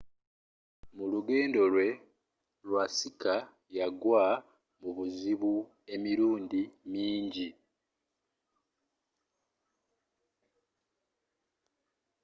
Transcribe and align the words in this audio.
mulugendo 0.95 1.61
lwe 1.73 1.87
iwasaki 2.65 3.35
yagwa 3.77 4.23
mubuzibu 4.81 5.53
emirundi 5.93 6.61
minji 6.91 7.49